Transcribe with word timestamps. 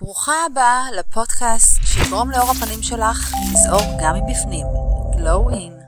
ברוכה 0.00 0.32
הבאה 0.46 0.84
לפודקאסט 0.98 1.80
שיגרום 1.84 2.30
לאור 2.30 2.50
הפנים 2.50 2.82
שלך 2.82 3.32
לזעור 3.52 3.98
גם 4.02 4.14
מבפנים. 4.16 4.66
Glow 5.12 5.54
in. 5.54 5.84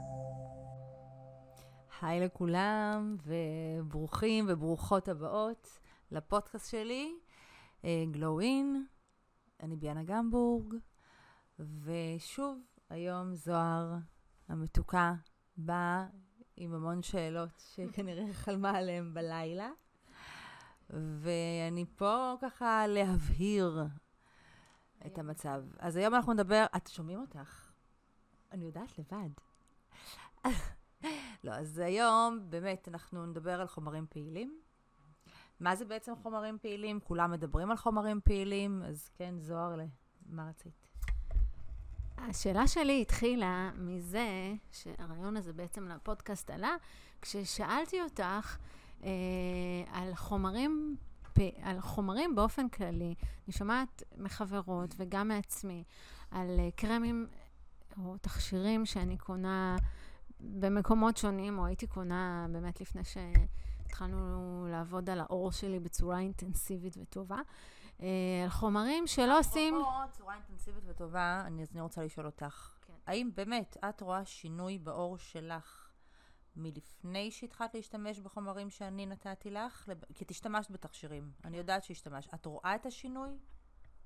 היי 2.00 2.20
לכולם, 2.20 3.16
וברוכים 3.24 4.46
וברוכות 4.48 5.08
הבאות 5.08 5.78
לפודקאסט 6.10 6.70
שלי, 6.70 7.12
אה, 7.84 8.04
Glow 8.14 8.42
in. 8.42 8.78
אני 9.62 9.76
ביאנה 9.76 10.02
גמבורג, 10.02 10.74
ושוב, 11.58 12.58
היום 12.90 13.34
זוהר 13.34 13.94
המתוקה 14.48 15.14
באה 15.56 16.06
עם 16.56 16.74
המון 16.74 17.02
שאלות 17.02 17.64
שכנראה 17.74 18.32
חלמה 18.44 18.70
עליהן 18.70 19.14
בלילה. 19.14 19.70
ואני 20.92 21.84
פה 21.96 22.34
ככה 22.42 22.86
להבהיר 22.86 23.84
את 25.06 25.18
המצב. 25.18 25.62
אז 25.78 25.96
היום 25.96 26.14
אנחנו 26.14 26.32
נדבר, 26.32 26.66
את 26.76 26.86
שומעים 26.86 27.20
אותך? 27.20 27.70
אני 28.52 28.64
יודעת 28.64 28.98
לבד. 28.98 29.30
לא, 31.44 31.52
אז 31.52 31.78
היום 31.78 32.40
באמת 32.50 32.88
אנחנו 32.88 33.26
נדבר 33.26 33.60
על 33.60 33.66
חומרים 33.66 34.06
פעילים. 34.10 34.60
מה 35.60 35.76
זה 35.76 35.84
בעצם 35.84 36.12
חומרים 36.22 36.58
פעילים? 36.62 37.00
כולם 37.00 37.30
מדברים 37.30 37.70
על 37.70 37.76
חומרים 37.76 38.20
פעילים, 38.24 38.82
אז 38.82 39.08
כן, 39.14 39.34
זוהר, 39.38 39.76
מה 40.26 40.48
רצית? 40.48 40.88
השאלה 42.18 42.66
שלי 42.66 43.02
התחילה 43.02 43.70
מזה 43.76 44.52
שהרעיון 44.72 45.36
הזה 45.36 45.52
בעצם 45.52 45.88
לפודקאסט 45.88 46.50
עלה, 46.50 46.76
כששאלתי 47.22 48.02
אותך, 48.02 48.56
אה, 49.04 49.10
על 49.92 50.14
חומרים, 50.14 50.96
על 51.62 51.80
חומרים 51.80 52.34
באופן 52.34 52.68
כללי. 52.68 53.14
אני 53.46 53.52
שומעת 53.52 54.02
מחברות 54.16 54.94
וגם 54.96 55.28
מעצמי 55.28 55.84
על 56.30 56.56
אה, 56.58 56.68
קרמים 56.76 57.26
או 58.04 58.16
תכשירים 58.18 58.86
שאני 58.86 59.18
קונה 59.18 59.76
במקומות 60.40 61.16
שונים, 61.16 61.58
או 61.58 61.66
הייתי 61.66 61.86
קונה 61.86 62.46
באמת 62.52 62.80
לפני 62.80 63.02
שהתחלנו 63.04 64.66
לעבוד 64.70 65.10
על 65.10 65.20
האור 65.20 65.52
שלי 65.52 65.80
בצורה 65.80 66.18
אינטנסיבית 66.18 66.96
וטובה. 66.96 67.38
אה, 68.02 68.06
על 68.42 68.48
חומרים 68.48 69.06
שלא 69.06 69.38
עושים... 69.38 69.74
אפרופו 69.74 70.18
צורה 70.18 70.34
אינטנסיבית 70.34 70.84
וטובה, 70.86 71.42
אני, 71.46 71.64
אני 71.72 71.80
רוצה 71.80 72.04
לשאול 72.04 72.26
אותך, 72.26 72.70
כן. 72.86 72.92
האם 73.06 73.30
באמת 73.34 73.76
את 73.88 74.00
רואה 74.00 74.24
שינוי 74.24 74.78
באור 74.78 75.18
שלך 75.18 75.89
מלפני 76.56 77.30
שהתחלת 77.30 77.74
להשתמש 77.74 78.18
בחומרים 78.18 78.70
שאני 78.70 79.06
נתתי 79.06 79.50
לך? 79.50 79.88
כי 80.14 80.24
את 80.24 80.30
השתמשת 80.30 80.70
בתכשירים. 80.70 81.30
אני 81.44 81.56
יודעת 81.56 81.84
שהשתמשת. 81.84 82.34
את 82.34 82.46
רואה 82.46 82.74
את 82.74 82.86
השינוי? 82.86 83.30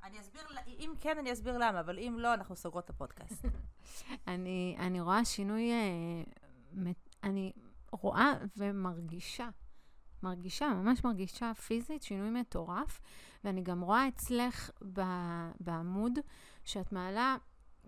אני 0.05 0.20
אסביר, 0.20 0.42
אם 0.67 0.92
כן, 1.01 1.19
אני 1.19 1.33
אסביר 1.33 1.59
למה, 1.59 1.81
אבל 1.81 1.98
אם 1.98 2.17
לא, 2.19 2.34
אנחנו 2.34 2.56
סוגרות 2.56 2.84
את 2.84 2.91
הפודקאסט. 2.91 3.45
אני, 4.28 4.77
אני 4.78 5.01
רואה 5.01 5.25
שינוי, 5.25 5.70
אה, 5.73 6.92
אני 7.23 7.53
רואה 7.92 8.33
ומרגישה, 8.56 9.48
מרגישה, 10.23 10.69
ממש 10.69 11.05
מרגישה 11.05 11.55
פיזית, 11.55 12.03
שינוי 12.03 12.31
מטורף, 12.31 13.01
ואני 13.45 13.62
גם 13.62 13.81
רואה 13.81 14.08
אצלך 14.08 14.70
בעמוד 15.61 16.19
שאת 16.64 16.92
מעלה 16.92 17.36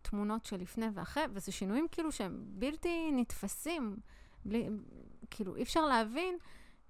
תמונות 0.02 0.44
של 0.44 0.56
לפני 0.56 0.86
ואחרי, 0.94 1.22
וזה 1.32 1.52
שינויים 1.52 1.86
כאילו 1.92 2.12
שהם 2.12 2.44
בלתי 2.48 3.10
נתפסים. 3.12 3.96
בלי, 4.48 4.69
כאילו, 5.30 5.56
אי 5.56 5.62
אפשר 5.62 5.86
להבין 5.86 6.39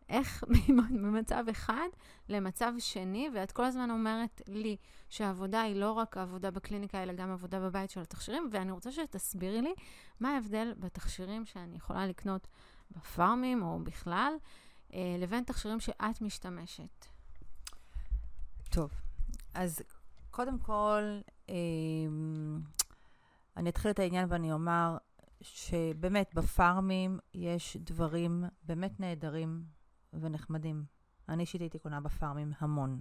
איך 0.08 0.44
ממצב 0.90 1.44
אחד 1.50 1.88
למצב 2.28 2.72
שני, 2.78 3.28
ואת 3.34 3.52
כל 3.52 3.64
הזמן 3.64 3.90
אומרת 3.90 4.42
לי 4.48 4.76
שהעבודה 5.08 5.60
היא 5.60 5.76
לא 5.76 5.92
רק 5.92 6.16
העבודה 6.16 6.50
בקליניקה, 6.50 7.02
אלא 7.02 7.12
גם 7.12 7.30
עבודה 7.30 7.60
בבית 7.60 7.90
של 7.90 8.00
התכשירים, 8.00 8.48
ואני 8.52 8.72
רוצה 8.72 8.92
שתסבירי 8.92 9.62
לי 9.62 9.74
מה 10.20 10.34
ההבדל 10.34 10.74
בתכשירים 10.78 11.44
שאני 11.44 11.76
יכולה 11.76 12.06
לקנות 12.06 12.46
בפארמים 12.90 13.62
או 13.62 13.78
בכלל, 13.82 14.32
אה, 14.94 15.16
לבין 15.18 15.44
תכשירים 15.44 15.80
שאת 15.80 16.20
משתמשת. 16.20 17.06
טוב, 18.70 18.90
אז 19.54 19.82
קודם 20.30 20.58
כל, 20.58 21.02
אה, 21.48 21.54
אני 23.56 23.70
אתחיל 23.70 23.90
את 23.90 23.98
העניין 23.98 24.26
ואני 24.28 24.52
אומר, 24.52 24.96
שבאמת 25.54 26.34
בפארמים 26.34 27.18
יש 27.34 27.76
דברים 27.76 28.44
באמת 28.62 29.00
נהדרים 29.00 29.64
ונחמדים. 30.12 30.84
אני 31.28 31.40
אישית 31.40 31.60
הייתי 31.60 31.78
קונה 31.78 32.00
בפארמים 32.00 32.52
המון. 32.58 33.00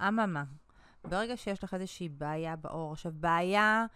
אממה, 0.00 0.44
ברגע 1.04 1.36
שיש 1.36 1.64
לך 1.64 1.74
איזושהי 1.74 2.08
בעיה 2.08 2.56
בעור, 2.56 2.92
עכשיו 2.92 3.12
בעיה, 3.14 3.86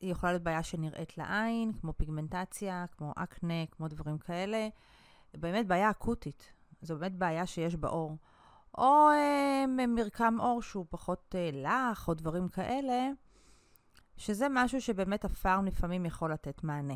היא 0.00 0.12
יכולה 0.12 0.32
להיות 0.32 0.42
בעיה 0.42 0.62
שנראית 0.62 1.18
לעין, 1.18 1.72
כמו 1.80 1.92
פיגמנטציה, 1.96 2.84
כמו 2.96 3.12
אקנה, 3.16 3.66
כמו 3.70 3.88
דברים 3.88 4.18
כאלה, 4.18 4.68
באמת 5.34 5.66
בעיה 5.66 5.90
אקוטית. 5.90 6.52
זו 6.82 6.98
באמת 6.98 7.12
בעיה 7.18 7.46
שיש 7.46 7.76
בעור. 7.76 8.16
או 8.78 9.10
אה, 9.10 9.64
מרקם 9.88 10.36
עור 10.40 10.62
שהוא 10.62 10.86
פחות 10.90 11.34
אה, 11.38 11.50
לח, 11.52 12.08
או 12.08 12.14
דברים 12.14 12.48
כאלה, 12.48 13.10
שזה 14.16 14.46
משהו 14.50 14.80
שבאמת 14.80 15.24
הפארם 15.24 15.66
לפעמים 15.66 16.06
יכול 16.06 16.32
לתת 16.32 16.64
מענה. 16.64 16.94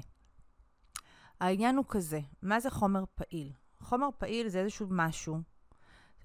העניין 1.40 1.76
הוא 1.76 1.84
כזה, 1.88 2.20
מה 2.42 2.60
זה 2.60 2.70
חומר 2.70 3.04
פעיל? 3.14 3.52
חומר 3.80 4.08
פעיל 4.18 4.48
זה 4.48 4.60
איזשהו 4.60 4.86
משהו, 4.90 5.38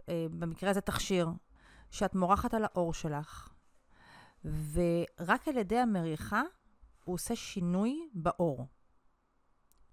אה, 0.09 0.25
במקרה 0.31 0.69
הזה 0.69 0.81
תכשיר, 0.81 1.29
שאת 1.91 2.15
מורחת 2.15 2.53
על 2.53 2.63
האור 2.63 2.93
שלך, 2.93 3.49
ורק 4.45 5.47
על 5.47 5.57
ידי 5.57 5.77
המריחה 5.77 6.41
הוא 7.03 7.13
עושה 7.13 7.35
שינוי 7.35 8.09
באור, 8.13 8.67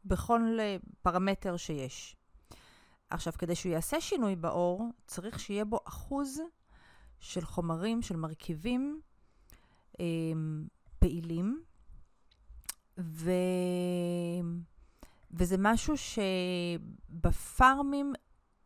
בכל 0.04 0.58
פרמטר 1.02 1.56
שיש. 1.56 2.16
עכשיו, 3.10 3.32
כדי 3.38 3.54
שהוא 3.54 3.72
יעשה 3.72 4.00
שינוי 4.00 4.36
באור, 4.36 4.88
צריך 5.06 5.40
שיהיה 5.40 5.64
בו 5.64 5.80
אחוז 5.84 6.40
של 7.20 7.44
חומרים, 7.44 8.02
של 8.02 8.16
מרכיבים, 8.16 9.00
אה, 10.00 10.04
פעילים, 11.00 11.62
ו... 12.98 13.30
וזה 15.30 15.56
משהו 15.58 15.94
שבפארמים 17.18 18.12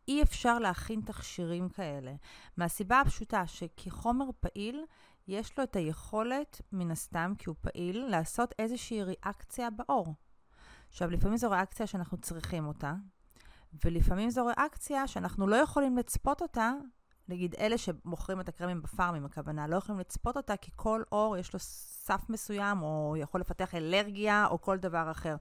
אי 0.07 0.23
אפשר 0.23 0.59
להכין 0.59 1.01
תכשירים 1.01 1.69
כאלה. 1.69 2.13
מהסיבה 2.57 3.01
הפשוטה 3.01 3.47
שכחומר 3.47 4.25
פעיל, 4.39 4.85
יש 5.27 5.57
לו 5.57 5.63
את 5.63 5.75
היכולת, 5.75 6.61
מן 6.71 6.91
הסתם, 6.91 7.33
כי 7.37 7.49
הוא 7.49 7.55
פעיל, 7.61 8.05
לעשות 8.05 8.53
איזושהי 8.59 9.03
ריאקציה 9.03 9.69
בעור. 9.69 10.15
עכשיו, 10.89 11.09
לפעמים 11.09 11.37
זו 11.37 11.49
ריאקציה 11.49 11.87
שאנחנו 11.87 12.17
צריכים 12.17 12.67
אותה, 12.67 12.93
ולפעמים 13.85 14.29
זו 14.29 14.45
ריאקציה 14.45 15.07
שאנחנו 15.07 15.47
לא 15.47 15.55
יכולים 15.55 15.97
לצפות 15.97 16.41
אותה 16.41 16.71
נגיד 17.29 17.55
אלה 17.59 17.77
שמוכרים 17.77 18.39
את 18.39 18.49
הקרמים 18.49 18.81
בפארמים, 18.81 19.25
הכוונה, 19.25 19.67
לא 19.67 19.75
יכולים 19.75 19.99
לצפות 19.99 20.37
אותה, 20.37 20.57
כי 20.57 20.71
כל 20.75 21.03
אור 21.11 21.37
יש 21.37 21.53
לו 21.53 21.59
סף 21.59 22.29
מסוים, 22.29 22.81
או 22.81 23.15
יכול 23.17 23.41
לפתח 23.41 23.75
אלרגיה, 23.75 24.47
או 24.47 24.61
כל 24.61 24.77
דבר 24.77 25.11
אחר. 25.11 25.35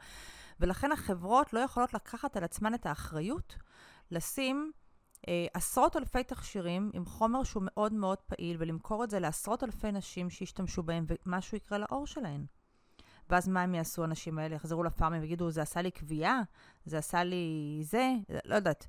ולכן 0.60 0.92
החברות 0.92 1.52
לא 1.52 1.58
יכולות 1.58 1.94
לקחת 1.94 2.36
על 2.36 2.44
עצמן 2.44 2.74
את 2.74 2.86
האחריות 2.86 3.56
לשים 4.10 4.72
אה, 5.28 5.46
עשרות 5.54 5.96
אלפי 5.96 6.24
תכשירים 6.24 6.90
עם 6.94 7.04
חומר 7.04 7.42
שהוא 7.42 7.62
מאוד 7.66 7.92
מאוד 7.92 8.18
פעיל, 8.18 8.56
ולמכור 8.60 9.04
את 9.04 9.10
זה 9.10 9.20
לעשרות 9.20 9.64
אלפי 9.64 9.92
נשים 9.92 10.30
שישתמשו 10.30 10.82
בהם, 10.82 11.06
ומשהו 11.26 11.56
יקרה 11.56 11.78
לאור 11.78 12.06
שלהן. 12.06 12.44
ואז 13.30 13.48
מה 13.48 13.62
הם 13.62 13.74
יעשו, 13.74 14.02
האנשים 14.02 14.38
האלה? 14.38 14.54
יחזרו 14.54 14.84
לפארמים 14.84 15.20
ויגידו, 15.20 15.50
זה 15.50 15.62
עשה 15.62 15.82
לי 15.82 15.92
כוויה? 15.92 16.40
זה 16.84 16.98
עשה 16.98 17.24
לי 17.24 17.78
זה? 17.82 18.12
לא 18.44 18.54
יודעת. 18.54 18.86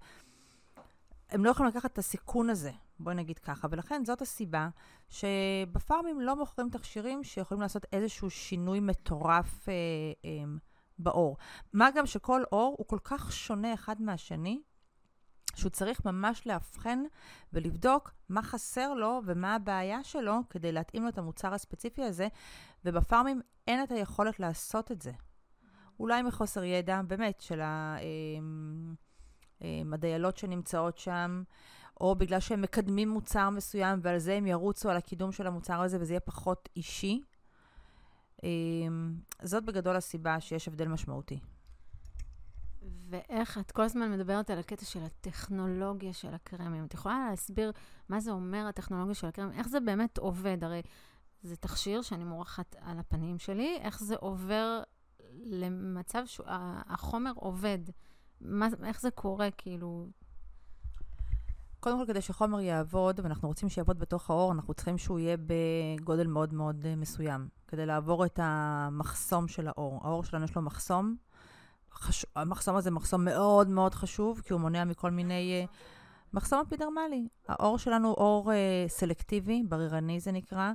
הם 1.30 1.46
לא 1.46 1.50
יכולים 1.50 1.72
לקחת 1.72 1.92
את 1.94 1.98
הסיכון 1.98 2.50
הזה, 2.50 2.72
בואי 3.00 3.16
נגיד 3.16 3.40
ככה, 3.40 3.68
ולכן 3.72 4.06
זאת 4.06 4.22
הסיבה 4.22 4.70
שבפארמים 5.10 6.22
לא 6.22 6.36
מוכרים 6.36 6.70
תכשירים 6.70 7.24
שיכולים 7.24 7.62
לעשות 7.62 7.86
איזשהו 7.94 8.30
שינוי 8.30 8.80
מטורף 8.80 9.70
אה, 9.70 9.74
אה, 10.26 10.44
בעור. 11.00 11.38
מה 11.74 11.90
גם 11.96 12.06
שכל 12.06 12.44
עור 12.50 12.76
הוא 12.78 12.88
כל 12.88 13.00
כך 13.04 13.32
שונה 13.32 13.74
אחד 13.74 14.02
מהשני, 14.02 14.62
שהוא 15.56 15.70
צריך 15.70 16.06
ממש 16.06 16.48
לאבחן 16.48 17.04
ולבדוק 17.54 18.12
מה 18.30 18.42
חסר 18.42 18.94
לו 18.94 19.22
ומה 19.26 19.56
הבעיה 19.56 20.04
שלו 20.04 20.40
כדי 20.50 20.72
להתאים 20.72 21.04
לו 21.04 21.10
את 21.10 21.18
המוצר 21.18 21.54
הספציפי 21.54 22.04
הזה, 22.04 22.28
ובפארמים 22.86 23.42
אין 23.68 23.84
את 23.84 23.92
היכולת 23.92 24.40
לעשות 24.40 24.92
את 24.92 25.02
זה. 25.02 25.12
אולי 26.00 26.22
מחוסר 26.22 26.64
ידע, 26.64 27.02
באמת, 27.02 27.42
של 27.42 27.62
ה... 27.62 27.96
אה, 27.98 28.02
אמ, 28.40 28.96
הדיילות 29.94 30.38
שנמצאות 30.38 30.98
שם, 30.98 31.44
או 32.02 32.16
בגלל 32.16 32.40
שהם 32.40 32.62
מקדמים 32.62 33.10
מוצר 33.10 33.50
מסוים 33.50 34.00
ועל 34.02 34.18
זה 34.18 34.34
הם 34.34 34.48
ירוצו 34.48 34.90
על 34.90 34.98
הקידום 34.98 35.32
של 35.32 35.48
המוצר 35.48 35.82
הזה 35.82 35.98
וזה 36.02 36.14
יהיה 36.14 36.20
פחות 36.20 36.70
אישי. 36.76 37.22
אמ, 38.44 39.16
זאת 39.42 39.66
בגדול 39.66 39.96
הסיבה 39.96 40.40
שיש 40.40 40.68
הבדל 40.68 40.88
משמעותי. 40.88 41.40
ואיך 43.10 43.58
את 43.58 43.72
כל 43.72 43.82
הזמן 43.82 44.12
מדברת 44.12 44.50
על 44.50 44.60
הקטע 44.60 44.86
של 44.86 45.04
הטכנולוגיה 45.04 46.14
של 46.14 46.34
הקרמים. 46.34 46.86
את 46.86 46.94
יכולה 46.94 47.28
להסביר 47.30 47.72
מה 48.10 48.20
זה 48.20 48.32
אומר 48.32 48.66
הטכנולוגיה 48.70 49.16
של 49.16 49.28
הקרמים? 49.28 49.60
איך 49.60 49.68
זה 49.68 49.80
באמת 49.80 50.18
עובד? 50.18 50.64
הרי 50.64 50.82
זה 51.42 51.56
תכשיר 51.56 52.02
שאני 52.02 52.24
מורחת 52.24 52.76
על 52.82 53.00
הפנים 53.00 53.40
שלי, 53.40 53.78
איך 53.82 54.00
זה 54.00 54.16
עובר 54.16 54.84
למצב 55.34 56.24
שהחומר 56.26 57.32
עובד? 57.36 57.80
מה, 58.42 58.68
איך 58.84 59.02
זה 59.02 59.12
קורה, 59.12 59.52
כאילו? 59.58 60.08
קודם 61.80 61.98
כל, 62.00 62.06
כדי 62.08 62.22
שחומר 62.22 62.60
יעבוד, 62.60 63.20
ואנחנו 63.20 63.48
רוצים 63.48 63.70
שיעבוד 63.70 64.00
בתוך 64.00 64.30
האור, 64.30 64.52
אנחנו 64.52 64.74
צריכים 64.74 64.98
שהוא 64.98 65.20
יהיה 65.20 65.38
בגודל 65.38 66.28
מאוד 66.28 66.54
מאוד 66.54 66.86
אה, 66.86 66.96
מסוים, 66.96 67.48
כדי 67.68 67.86
לעבור 67.86 68.26
את 68.26 68.40
המחסום 68.44 69.48
של 69.48 69.68
האור. 69.68 70.00
האור 70.04 70.24
שלנו 70.24 70.46
יש 70.46 70.56
לו 70.56 70.62
מחסום. 70.62 71.16
חש... 71.94 72.26
המחסום 72.36 72.76
הזה 72.76 72.92
מחסום 72.92 73.26
מאוד 73.26 73.70
מאוד 73.70 73.94
חשוב, 73.94 74.42
כי 74.46 74.54
הוא 74.54 74.62
מונע 74.62 74.84
מכל 74.84 75.12
מיני... 75.12 75.66
Uh, 75.66 75.76
מחסום 76.34 76.60
אפידרמלי. 76.68 77.28
האור 77.48 77.78
שלנו 77.78 78.08
הוא 78.08 78.16
אור 78.16 78.52
uh, 78.52 78.90
סלקטיבי, 78.90 79.64
בררני 79.70 80.20
זה 80.20 80.32
נקרא. 80.32 80.72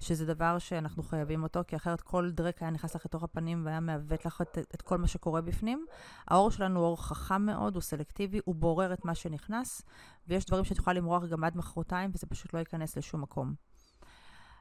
שזה 0.00 0.26
דבר 0.26 0.58
שאנחנו 0.58 1.02
חייבים 1.02 1.42
אותו, 1.42 1.60
כי 1.66 1.76
אחרת 1.76 2.00
כל 2.00 2.30
דרק 2.30 2.62
היה 2.62 2.70
נכנס 2.70 2.94
לך 2.94 3.04
לתוך 3.04 3.22
הפנים 3.22 3.66
והיה 3.66 3.80
מעוות 3.80 4.24
לך 4.26 4.40
את, 4.42 4.58
את 4.74 4.82
כל 4.82 4.98
מה 4.98 5.06
שקורה 5.06 5.40
בפנים. 5.40 5.86
העור 6.28 6.50
שלנו 6.50 6.80
הוא 6.80 6.86
עור 6.86 7.02
חכם 7.02 7.42
מאוד, 7.42 7.74
הוא 7.74 7.82
סלקטיבי, 7.82 8.40
הוא 8.44 8.54
בורר 8.54 8.92
את 8.92 9.04
מה 9.04 9.14
שנכנס, 9.14 9.82
ויש 10.28 10.44
דברים 10.44 10.64
שאת 10.64 10.78
יכולה 10.78 10.94
למרוח 10.94 11.24
גם 11.24 11.44
עד 11.44 11.56
מחרתיים, 11.56 12.10
וזה 12.14 12.26
פשוט 12.26 12.54
לא 12.54 12.58
ייכנס 12.58 12.96
לשום 12.96 13.20
מקום. 13.20 13.54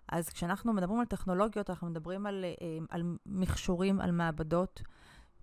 אז 0.07 0.29
כשאנחנו 0.29 0.73
מדברים 0.73 0.99
על 0.99 1.05
טכנולוגיות, 1.05 1.69
אנחנו 1.69 1.89
מדברים 1.89 2.25
על, 2.25 2.45
אה, 2.45 2.77
על 2.89 3.03
מכשורים, 3.25 4.01
על 4.01 4.11
מעבדות, 4.11 4.81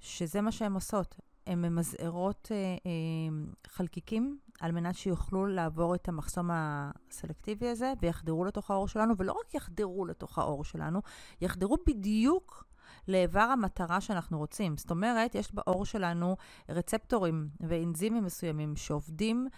שזה 0.01 0.41
מה 0.41 0.53
שהן 0.53 0.73
עושות. 0.73 1.17
הן 1.47 1.65
ממזערות 1.65 2.49
אה, 2.53 2.57
אה, 2.57 3.45
חלקיקים 3.67 4.39
על 4.61 4.73
מנת 4.73 4.95
שיוכלו 4.95 5.47
לעבור 5.47 5.95
את 5.95 6.09
המחסום 6.09 6.51
הסלקטיבי 6.53 7.69
הזה 7.69 7.93
ויחדרו 8.03 8.45
לתוך 8.45 8.71
האור 8.71 8.89
שלנו, 8.89 9.15
ולא 9.17 9.33
רק 9.33 9.55
יחדרו 9.55 10.07
לתוך 10.07 10.39
האור 10.39 10.65
שלנו, 10.65 11.01
יחדרו 11.41 11.77
בדיוק 11.87 12.65
לאיבר 13.09 13.41
המטרה 13.41 14.01
שאנחנו 14.01 14.39
רוצים. 14.39 14.77
זאת 14.77 14.91
אומרת, 14.91 15.35
יש 15.35 15.55
באור 15.55 15.85
שלנו 15.85 16.37
רצפטורים 16.69 17.49
ואנזימים 17.61 18.25
מסוימים 18.25 18.77
שעובדים 18.77 19.49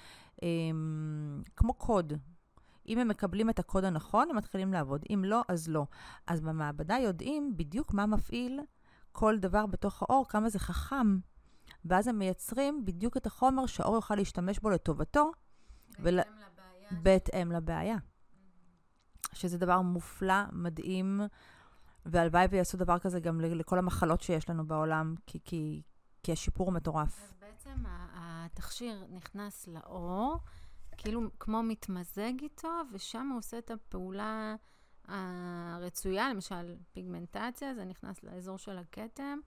אה, 0.43 0.49
כמו 1.57 1.75
קוד. 1.75 2.13
אם 2.89 2.99
הם 2.99 3.09
מקבלים 3.09 3.51
את 3.51 3.59
הקוד 3.59 3.85
הנכון, 3.85 4.31
הם 4.31 4.37
מתחילים 4.37 4.73
לעבוד. 4.73 5.05
אם 5.11 5.25
לא, 5.25 5.43
אז 5.49 5.69
לא. 5.69 5.87
אז 6.27 6.41
במעבדה 6.41 6.97
יודעים 6.99 7.57
בדיוק 7.57 7.95
מה 7.95 8.07
מפעיל 8.07 8.61
כל 9.13 9.39
דבר 9.39 9.67
בתוך 9.67 10.03
האור, 10.03 10.29
כמה 10.29 10.49
זה 10.49 10.59
חכם 10.59 11.19
ואז 11.85 12.09
הם 12.09 12.19
מייצרים 12.19 12.85
בדיוק 12.85 13.17
את 13.17 13.27
החומר 13.27 13.67
שהאור 13.67 13.95
יוכל 13.95 14.15
להשתמש 14.15 14.59
בו 14.59 14.71
לטובתו. 14.71 15.31
בהתאם 15.89 16.05
ול... 16.05 16.19
לבעיה. 16.19 17.03
בהתאם 17.03 17.53
לבעיה. 17.53 17.97
Mm-hmm. 17.97 19.37
שזה 19.37 19.59
דבר 19.59 19.81
מופלא, 19.81 20.43
מדהים, 20.53 21.21
והלוואי 22.07 22.47
ויעשו 22.51 22.77
דבר 22.77 22.99
כזה 22.99 23.21
גם 23.21 23.41
לכל 23.41 23.79
המחלות 23.79 24.21
שיש 24.21 24.51
לנו 24.51 24.67
בעולם, 24.67 25.15
כי, 25.27 25.39
כי, 25.45 25.83
כי 26.23 26.33
השיפור 26.33 26.73
מטורף. 26.73 27.23
אז 27.25 27.35
בעצם 27.41 27.85
התכשיר 28.15 29.05
נכנס 29.11 29.67
לאור, 29.67 30.39
כאילו 30.97 31.21
כמו 31.41 31.63
מתמזג 31.63 32.33
איתו, 32.43 32.69
ושם 32.93 33.29
הוא 33.31 33.39
עושה 33.39 33.59
את 33.59 33.71
הפעולה 33.71 34.55
הרצויה, 35.09 36.31
למשל 36.31 36.77
פיגמנטציה, 36.93 37.75
זה 37.75 37.85
נכנס 37.85 38.23
לאזור 38.23 38.59
של 38.59 38.79
הכתם. 38.79 39.39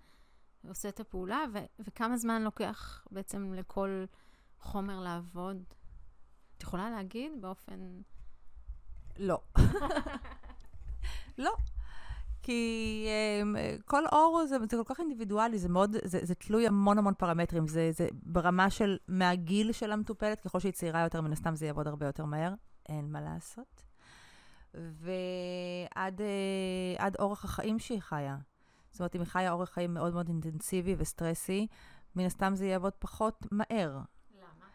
עושה 0.67 0.89
את 0.89 0.99
הפעולה, 0.99 1.43
ו- 1.53 1.65
וכמה 1.79 2.17
זמן 2.17 2.41
לוקח 2.41 3.07
בעצם 3.11 3.53
לכל 3.53 4.05
חומר 4.59 4.99
לעבוד? 4.99 5.63
את 6.57 6.63
יכולה 6.63 6.89
להגיד 6.89 7.31
באופן... 7.41 8.01
לא. 9.17 9.41
לא. 11.37 11.55
כי 12.43 13.07
um, 13.43 13.81
כל 13.85 14.03
אור 14.11 14.45
זה, 14.45 14.57
זה 14.71 14.77
כל 14.77 14.93
כך 14.93 14.99
אינדיבידואלי, 14.99 15.59
זה 15.59 15.69
מאוד, 15.69 15.95
זה, 16.03 16.19
זה 16.23 16.35
תלוי 16.35 16.67
המון 16.67 16.97
המון 16.97 17.13
פרמטרים. 17.13 17.67
זה, 17.67 17.91
זה 17.91 18.07
ברמה 18.13 18.69
של 18.69 18.97
מהגיל 19.07 19.71
של 19.71 19.91
המטופלת, 19.91 20.39
ככל 20.39 20.59
שהיא 20.59 20.71
צעירה 20.71 21.01
יותר, 21.01 21.21
מן 21.21 21.31
הסתם 21.31 21.55
זה 21.55 21.65
יעבוד 21.65 21.87
הרבה 21.87 22.05
יותר 22.05 22.25
מהר. 22.25 22.53
אין 22.89 23.11
מה 23.11 23.21
לעשות. 23.21 23.83
ועד 24.73 26.21
uh, 26.21 27.15
אורח 27.19 27.45
החיים 27.45 27.79
שהיא 27.79 28.01
חיה. 28.01 28.37
זאת 28.91 28.99
אומרת, 28.99 29.15
אם 29.15 29.21
היא 29.21 29.27
חיה 29.27 29.51
אורח 29.51 29.69
חיים 29.69 29.93
מאוד 29.93 30.13
מאוד 30.13 30.27
אינטנסיבי 30.27 30.95
וסטרסי, 30.97 31.67
מן 32.15 32.25
הסתם 32.25 32.55
זה 32.55 32.65
יעבוד 32.65 32.93
פחות 32.99 33.47
מהר. 33.51 33.99
למה? 34.35 34.65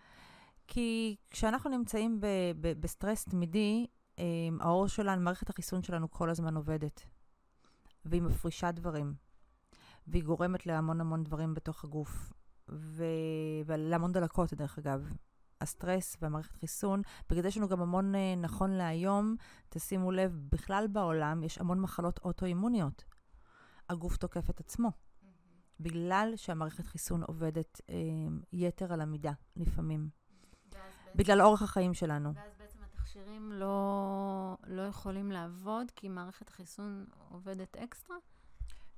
כי 0.67 1.17
כשאנחנו 1.31 1.71
נמצאים 1.71 2.21
ב- 2.21 2.27
ב- 2.61 2.81
בסטרס 2.81 3.25
תמידי, 3.25 3.87
אה, 4.19 4.25
העור 4.61 4.89
שלנו, 4.89 5.23
מערכת 5.23 5.51
החיסון 5.51 5.83
שלנו 5.83 6.11
כל 6.11 6.31
הזמן 6.31 6.57
עובדת. 6.57 7.03
והיא 8.05 8.23
מפרישה 8.23 8.71
דברים. 8.73 9.15
והיא 10.07 10.25
גורמת 10.25 10.67
להמון 10.67 11.01
המון 11.01 11.25
דברים 11.25 11.55
בתוך 11.55 11.85
הגוף. 11.85 12.33
ו... 12.69 13.05
ולהמון 13.67 14.13
דלקות, 14.13 14.55
דרך 14.55 14.79
אגב. 14.79 15.13
הסטרס 15.61 16.17
והמערכת 16.23 16.57
חיסון, 16.57 17.03
בגלל 17.31 17.43
זה 17.43 17.49
יש 17.49 17.57
לנו 17.57 17.69
גם 17.69 17.81
המון, 17.81 18.15
אה, 18.15 18.35
נכון 18.37 18.71
להיום, 18.71 19.37
תשימו 19.69 20.13
לב, 20.13 20.41
בכלל 20.53 20.87
בעולם 20.93 21.43
יש 21.43 21.59
המון 21.59 21.81
מחלות 21.81 22.19
אוטואימוניות. 22.19 23.05
הגוף 23.89 24.17
תוקף 24.17 24.51
את 24.51 24.61
עצמו. 24.61 24.91
בגלל 25.81 26.33
שהמערכת 26.37 26.87
חיסון 26.87 27.23
עובדת 27.23 27.81
אה, 27.91 27.95
יתר 28.53 28.93
על 28.93 29.01
המידה, 29.01 29.33
לפעמים. 29.57 30.09
בגלל 31.15 31.43
אורך 31.43 31.63
החיים 31.63 31.95
שלנו. 31.95 32.35
ואז 32.35 32.53
בעצם 32.59 32.79
התכשירים 32.83 33.53
לא, 33.53 34.57
לא 34.67 34.83
יכולים 34.83 35.33
לעבוד 35.33 35.91
כי 35.97 36.09
מערכת 36.09 36.49
החיסון 36.49 37.07
עובדת 37.29 37.77
אקסטרה? 37.77 38.17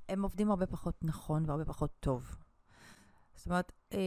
הם 0.08 0.23
עובדים 0.23 0.50
הרבה 0.50 0.67
פחות 0.67 0.94
נכון 1.02 1.44
והרבה 1.46 1.64
פחות 1.64 1.90
טוב. 2.00 2.37
זאת 3.35 3.46
אומרת, 3.46 3.73
אה, 3.93 3.99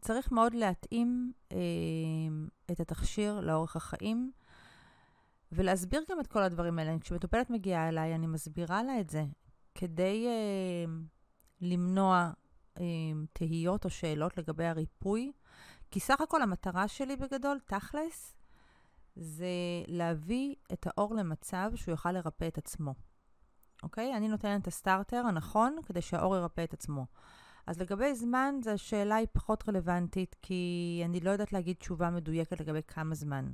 צריך 0.00 0.32
מאוד 0.32 0.54
להתאים 0.54 1.32
אה, 1.52 1.56
את 2.72 2.80
התכשיר 2.80 3.40
לאורך 3.40 3.76
החיים. 3.76 4.32
ולהסביר 5.52 6.04
גם 6.10 6.20
את 6.20 6.26
כל 6.26 6.42
הדברים 6.42 6.78
האלה. 6.78 6.98
כשמטופלת 7.00 7.50
מגיעה 7.50 7.88
אליי, 7.88 8.14
אני 8.14 8.26
מסבירה 8.26 8.82
לה 8.82 9.00
את 9.00 9.10
זה, 9.10 9.24
כדי 9.74 10.26
אה, 10.26 10.92
למנוע 11.60 12.30
אה, 12.80 12.84
תהיות 13.32 13.84
או 13.84 13.90
שאלות 13.90 14.38
לגבי 14.38 14.64
הריפוי. 14.64 15.32
כי 15.90 16.00
סך 16.00 16.20
הכל 16.20 16.42
המטרה 16.42 16.88
שלי 16.88 17.16
בגדול, 17.16 17.58
תכלס, 17.64 18.34
זה 19.16 19.46
להביא 19.86 20.54
את 20.72 20.86
האור 20.86 21.14
למצב 21.14 21.72
שהוא 21.74 21.92
יוכל 21.92 22.12
לרפא 22.12 22.48
את 22.48 22.58
עצמו. 22.58 22.94
אוקיי? 23.82 24.16
אני 24.16 24.28
נותנת 24.28 24.62
את 24.62 24.66
הסטארטר 24.66 25.16
הנכון 25.16 25.76
כדי 25.86 26.02
שהאור 26.02 26.36
ירפא 26.36 26.64
את 26.64 26.72
עצמו. 26.72 27.06
אז 27.66 27.80
לגבי 27.80 28.14
זמן, 28.14 28.54
זו 28.64 28.70
שאלה 28.76 29.14
היא 29.14 29.26
פחות 29.32 29.68
רלוונטית, 29.68 30.36
כי 30.42 31.02
אני 31.04 31.20
לא 31.20 31.30
יודעת 31.30 31.52
להגיד 31.52 31.76
תשובה 31.76 32.10
מדויקת 32.10 32.60
לגבי 32.60 32.80
כמה 32.86 33.14
זמן. 33.14 33.52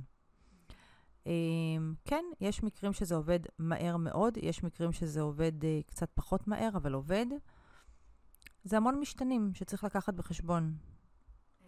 אמ, 1.25 1.93
כן, 2.05 2.25
יש 2.41 2.63
מקרים 2.63 2.93
שזה 2.93 3.15
עובד 3.15 3.39
מהר 3.59 3.97
מאוד, 3.97 4.37
יש 4.37 4.63
מקרים 4.63 4.91
שזה 4.91 5.21
עובד 5.21 5.65
אה, 5.65 5.79
קצת 5.85 6.09
פחות 6.13 6.47
מהר, 6.47 6.69
אבל 6.73 6.93
עובד. 6.93 7.25
זה 8.63 8.77
המון 8.77 8.99
משתנים 8.99 9.51
שצריך 9.53 9.83
לקחת 9.83 10.13
בחשבון. 10.13 10.75
אה, 11.63 11.67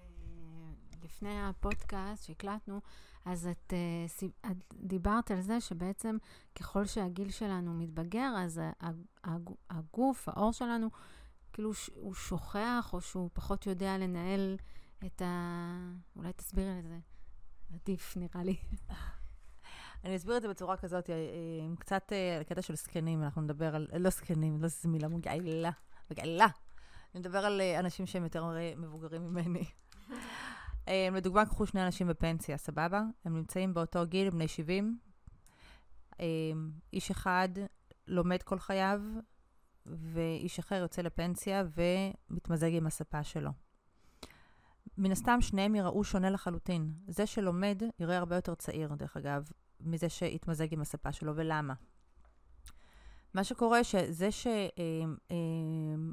לפני 1.03 1.43
הפודקאסט 1.43 2.23
שהקלטנו, 2.25 2.81
אז 3.25 3.47
את, 3.47 3.73
אה, 3.73 4.51
את 4.51 4.73
דיברת 4.73 5.31
על 5.31 5.41
זה 5.41 5.61
שבעצם 5.61 6.17
ככל 6.55 6.85
שהגיל 6.85 7.31
שלנו 7.31 7.73
מתבגר, 7.73 8.33
אז 8.37 8.61
הגוף, 9.69 10.29
העור 10.29 10.51
שלנו, 10.51 10.89
כאילו 11.53 11.71
הוא 11.93 12.13
שוכח, 12.13 12.89
או 12.93 13.01
שהוא 13.01 13.29
פחות 13.33 13.67
יודע 13.67 13.97
לנהל 13.97 14.57
את 15.05 15.21
ה... 15.21 15.93
אולי 16.15 16.33
תסבירי 16.33 16.79
לזה. 16.79 16.99
עדיף, 17.73 18.17
נראה 18.17 18.43
לי. 18.43 18.57
אני 20.03 20.15
אסביר 20.15 20.37
את 20.37 20.41
זה 20.41 20.47
בצורה 20.47 20.77
כזאת, 20.77 21.09
אה, 21.09 21.15
עם 21.65 21.75
קצת 21.75 22.13
אה, 22.13 22.41
קטע 22.43 22.61
של 22.61 22.75
זקנים, 22.75 23.23
אנחנו 23.23 23.41
נדבר 23.41 23.75
על, 23.75 23.87
לא 23.99 24.09
זקנים, 24.09 24.61
לא 24.61 24.67
זו 24.67 24.89
מילה 24.89 25.07
מגעילה, 25.07 25.71
מגעילה. 26.11 26.47
אני 27.13 27.19
מדבר 27.19 27.45
על 27.45 27.61
אה, 27.61 27.79
אנשים 27.79 28.05
שהם 28.05 28.23
יותר 28.23 28.45
מבוגרים 28.77 29.21
ממני. 29.21 29.63
לדוגמה, 31.15 31.45
קחו 31.45 31.65
שני 31.65 31.85
אנשים 31.85 32.07
בפנסיה, 32.07 32.57
סבבה? 32.57 33.01
הם 33.25 33.37
נמצאים 33.37 33.73
באותו 33.73 34.05
גיל, 34.05 34.29
בני 34.29 34.47
70. 34.47 34.97
איש 36.93 37.11
אחד 37.11 37.49
לומד 38.07 38.43
כל 38.43 38.59
חייו, 38.59 39.01
ואיש 39.85 40.59
אחר 40.59 40.75
יוצא 40.75 41.01
לפנסיה 41.01 41.63
ומתמזג 42.29 42.73
עם 42.73 42.87
הספה 42.87 43.23
שלו. 43.23 43.51
מן 44.97 45.11
הסתם 45.11 45.41
שניהם 45.41 45.75
יראו 45.75 46.03
שונה 46.03 46.29
לחלוטין. 46.29 46.93
זה 47.07 47.25
שלומד 47.25 47.83
יראה 47.99 48.17
הרבה 48.17 48.35
יותר 48.35 48.55
צעיר, 48.55 48.95
דרך 48.95 49.17
אגב, 49.17 49.49
מזה 49.79 50.09
שהתמזג 50.09 50.73
עם 50.73 50.81
הספה 50.81 51.11
שלו, 51.11 51.35
ולמה? 51.35 51.73
מה 53.33 53.43
שקורה, 53.43 53.83
שזה 53.83 54.29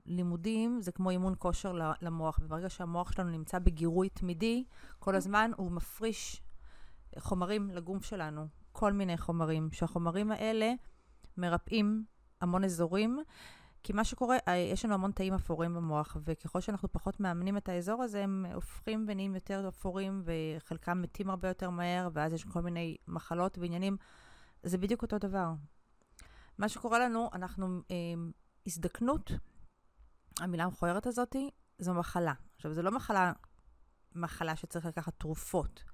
שלימודים 0.07 0.81
זה 0.81 0.93
כמו 0.93 1.11
אימון 1.11 1.35
כושר 1.38 1.73
למוח, 2.00 2.38
וברגע 2.43 2.71
שהמוח 2.71 3.12
שלנו 3.12 3.31
נמצא 3.31 3.59
בגירוי 3.59 4.09
תמידי, 4.09 4.64
כל 4.99 5.14
הזמן 5.14 5.50
הוא 5.57 5.73
מפריש 5.73 6.43
חומרים 7.19 7.71
לגוף 7.71 8.05
שלנו, 8.05 8.47
כל 8.73 8.93
מיני 8.93 9.19
חומרים, 9.19 9.69
שהחומרים 9.73 10.33
האלה 10.33 10.73
מרפאים 11.37 12.05
המון 12.40 12.64
אזורים. 12.64 13.19
כי 13.82 13.92
מה 13.92 14.04
שקורה, 14.04 14.37
אה, 14.49 14.56
יש 14.56 14.84
לנו 14.84 14.94
המון 14.94 15.12
תאים 15.12 15.34
אפורים 15.34 15.75
במוח, 15.75 16.16
וככל 16.25 16.60
שאנחנו 16.60 16.92
פחות 16.92 17.20
מאמנים 17.20 17.56
את 17.56 17.68
האזור 17.68 18.02
הזה, 18.02 18.22
הם 18.22 18.46
הופכים 18.54 19.04
ונהיים 19.08 19.34
יותר 19.34 19.68
אפורים, 19.68 20.22
וחלקם 20.25 21.02
מתים 21.02 21.30
הרבה 21.30 21.49
יותר 21.49 21.70
מהר, 21.70 22.08
ואז 22.12 22.32
יש 22.32 22.44
כל 22.44 22.60
מיני 22.62 22.96
מחלות 23.08 23.58
ועניינים. 23.58 23.96
זה 24.62 24.78
בדיוק 24.78 25.02
אותו 25.02 25.18
דבר. 25.18 25.52
מה 26.58 26.68
שקורה 26.68 26.99
לנו, 26.99 27.30
אנחנו, 27.32 27.80
אה, 27.90 27.96
הזדקנות, 28.66 29.30
המילה 30.40 30.64
המכוערת 30.64 31.06
הזאת, 31.06 31.37
זו 31.78 31.94
מחלה. 31.94 32.32
עכשיו, 32.56 32.75
זו 32.75 32.82
לא 32.82 32.90
מחלה, 32.90 33.32
מחלה 34.14 34.56
שצריך 34.56 34.87
לקחת 34.87 35.14
תרופות, 35.18 35.84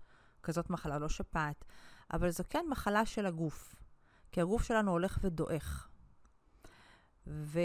כזאת 0.42 0.70
מחלה, 0.70 0.98
לא 0.98 1.08
שפעת, 1.08 1.64
אבל 2.12 2.30
זו 2.30 2.44
כן 2.50 2.64
מחלה 2.70 3.06
של 3.06 3.26
הגוף, 3.26 3.74
כי 4.32 4.40
הגוף 4.40 4.62
שלנו 4.62 4.90
הולך 4.90 5.18
ודועך. 5.22 5.88
וכדי 7.26 7.58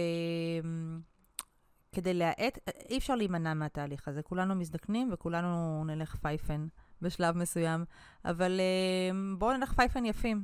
להאט, 2.14 2.60
אי 2.90 2.98
אפשר 2.98 3.16
להימנע 3.16 3.54
מהתהליך 3.54 4.08
הזה. 4.08 4.22
כולנו 4.22 4.56
מזדקנים 4.56 5.10
וכולנו 5.14 5.84
נלך 5.86 6.16
פייפן 6.16 6.68
בשלב 7.02 7.38
מסוים, 7.38 7.86
אבל 8.26 8.60
אה, 8.60 9.12
בואו 9.38 9.58
נלך 9.58 9.74
פייפן 9.74 10.06
יפים. 10.06 10.44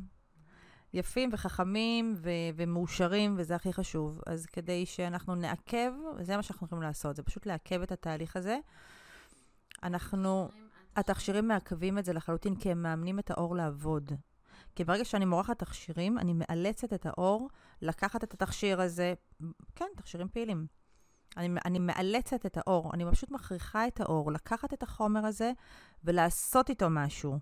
יפים 0.93 1.29
וחכמים 1.33 2.13
ו- 2.17 2.29
ומאושרים, 2.55 3.35
וזה 3.37 3.55
הכי 3.55 3.73
חשוב. 3.73 4.21
אז 4.25 4.45
כדי 4.45 4.85
שאנחנו 4.85 5.35
נעכב, 5.35 5.91
זה 6.19 6.35
מה 6.35 6.43
שאנחנו 6.43 6.65
יכולים 6.65 6.81
לעשות, 6.81 7.15
זה 7.15 7.23
פשוט 7.23 7.45
לעכב 7.45 7.81
את 7.81 7.91
התהליך 7.91 8.35
הזה. 8.35 8.57
אנחנו, 9.83 10.49
התכשירים 10.95 11.47
מעכבים 11.47 11.97
את 11.97 12.05
זה 12.05 12.13
לחלוטין, 12.13 12.55
כי 12.55 12.71
הם 12.71 12.81
מאמנים 12.81 13.19
את 13.19 13.31
האור 13.31 13.55
לעבוד. 13.55 14.11
כי 14.77 14.83
ברגע 14.83 15.05
שאני 15.05 15.25
מורחת 15.25 15.59
תכשירים, 15.59 16.17
אני 16.17 16.33
מאלצת 16.33 16.93
את 16.93 17.05
האור 17.05 17.49
לקחת 17.81 18.23
את 18.23 18.33
התכשיר 18.33 18.81
הזה, 18.81 19.13
כן, 19.75 19.85
תכשירים 19.97 20.27
פעילים. 20.27 20.67
אני, 21.37 21.59
אני 21.65 21.79
מאלצת 21.79 22.45
את 22.45 22.57
האור, 22.57 22.93
אני 22.93 23.05
פשוט 23.11 23.31
מכריחה 23.31 23.87
את 23.87 24.01
האור 24.01 24.31
לקחת 24.31 24.73
את 24.73 24.83
החומר 24.83 25.25
הזה 25.25 25.51
ולעשות 26.03 26.69
איתו 26.69 26.89
משהו. 26.89 27.39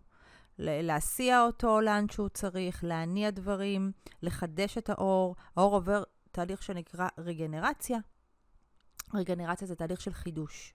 להסיע 0.60 1.42
אותו 1.42 1.82
לאן 1.82 2.06
שהוא 2.12 2.30
צריך, 2.30 2.84
להניע 2.84 3.30
דברים, 3.30 3.92
לחדש 4.22 4.77
את 4.77 4.89
האור. 4.89 5.36
האור 5.56 5.75
עובר 5.75 6.04
תהליך 6.32 6.63
שנקרא 6.63 7.08
רגנרציה. 7.18 7.98
רגנרציה 9.13 9.68
זה 9.68 9.75
תהליך 9.75 10.01
של 10.01 10.13
חידוש. 10.13 10.75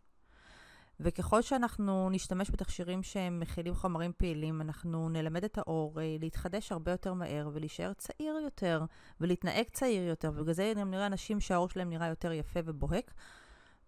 וככל 1.03 1.43
שאנחנו 1.43 2.11
נשתמש 2.11 2.51
בתכשירים 2.51 3.03
שהם 3.03 3.41
מכילים 3.41 3.75
חומרים 3.75 4.13
פעילים, 4.17 4.61
אנחנו 4.61 5.09
נלמד 5.09 5.45
את 5.45 5.59
האור 5.59 6.01
אה, 6.01 6.17
להתחדש 6.21 6.73
הרבה 6.73 6.91
יותר 6.91 7.15
מהר 7.15 7.51
ולהישאר 7.53 7.93
צעיר 7.93 8.35
יותר 8.45 8.85
ולהתנהג 9.21 9.65
צעיר 9.73 10.03
יותר, 10.03 10.33
ובגלל 10.35 10.55
זה 10.55 10.73
גם 10.77 10.91
נראה 10.91 11.07
אנשים 11.07 11.41
שהאור 11.41 11.69
שלהם 11.69 11.91
נראה 11.91 12.07
יותר 12.07 12.33
יפה 12.33 12.61
ובוהק, 12.65 13.15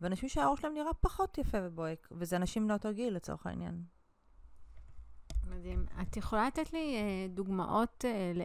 ואנשים 0.00 0.28
שהאור 0.28 0.56
שלהם 0.56 0.74
נראה 0.74 0.94
פחות 1.00 1.38
יפה 1.38 1.58
ובוהק, 1.62 2.08
וזה 2.12 2.36
אנשים 2.36 2.66
מאותו 2.66 2.94
גיל 2.94 3.14
לצורך 3.14 3.46
העניין. 3.46 3.82
מדהים. 5.44 5.86
את 6.02 6.16
יכולה 6.16 6.46
לתת 6.46 6.72
לי 6.72 6.96
אה, 6.96 7.26
דוגמאות 7.28 8.04
אה, 8.04 8.32
ל, 8.34 8.42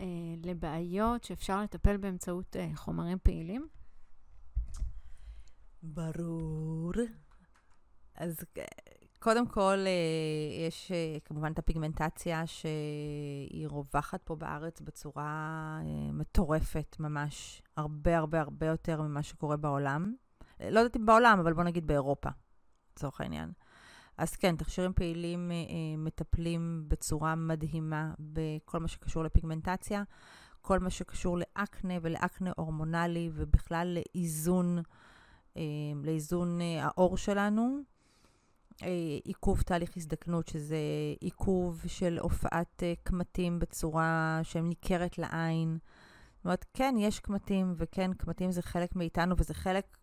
אה, 0.00 0.06
לבעיות 0.44 1.24
שאפשר 1.24 1.62
לטפל 1.62 1.96
באמצעות 1.96 2.56
אה, 2.56 2.68
חומרים 2.74 3.18
פעילים? 3.22 3.68
ברור. 5.82 6.92
אז 8.14 8.44
קודם 9.24 9.46
כל, 9.46 9.78
אה, 9.86 10.66
יש 10.66 10.92
אה, 10.92 11.16
כמובן 11.24 11.52
את 11.52 11.58
הפיגמנטציה 11.58 12.46
שהיא 12.46 13.68
רווחת 13.68 14.22
פה 14.22 14.36
בארץ 14.36 14.80
בצורה 14.80 15.78
אה, 15.80 16.12
מטורפת 16.12 16.96
ממש, 17.00 17.62
הרבה 17.76 18.18
הרבה 18.18 18.40
הרבה 18.40 18.66
יותר 18.66 19.02
ממה 19.02 19.22
שקורה 19.22 19.56
בעולם. 19.56 20.14
לא 20.60 20.80
יודעת 20.80 20.96
אם 20.96 21.06
בעולם, 21.06 21.38
אבל 21.40 21.52
בוא 21.52 21.64
נגיד 21.64 21.86
באירופה, 21.86 22.28
לצורך 22.92 23.20
העניין. 23.20 23.52
אז 24.18 24.36
כן, 24.36 24.56
תכשירים 24.56 24.92
פעילים 24.92 25.50
מטפלים 25.98 26.84
בצורה 26.88 27.34
מדהימה 27.34 28.14
בכל 28.18 28.78
מה 28.80 28.88
שקשור 28.88 29.24
לפיגמנטציה, 29.24 30.02
כל 30.62 30.78
מה 30.78 30.90
שקשור 30.90 31.38
לאקנה 31.38 31.94
ולאקנה 32.02 32.52
הורמונלי, 32.56 33.30
ובכלל 33.34 33.98
לאיזון, 33.98 34.78
לאיזון 36.04 36.60
העור 36.80 37.16
שלנו. 37.16 37.93
אה, 38.82 38.88
עיכוב 39.24 39.62
תהליך 39.62 39.96
הזדקנות, 39.96 40.48
שזה 40.48 40.78
עיכוב 41.20 41.82
של 41.86 42.18
הופעת 42.18 42.82
אה, 42.82 42.92
קמטים 43.02 43.58
בצורה 43.58 44.40
שהם 44.42 44.68
ניכרת 44.68 45.18
לעין. 45.18 45.78
זאת 46.36 46.44
אומרת, 46.44 46.64
כן, 46.74 46.94
יש 46.98 47.20
קמטים, 47.20 47.74
וכן, 47.76 48.14
קמטים 48.14 48.52
זה 48.52 48.62
חלק 48.62 48.96
מאיתנו, 48.96 49.34
וזה 49.38 49.54
חלק 49.54 49.96